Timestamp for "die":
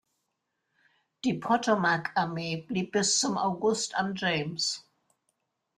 1.23-1.35